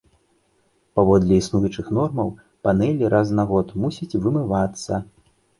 Паводле 0.99 1.33
існуючых 1.41 1.91
нормаў, 1.97 2.31
панэлі 2.69 3.13
раз 3.15 3.35
на 3.41 3.47
год 3.53 3.67
мусяць 3.85 4.19
вымывацца. 4.25 5.03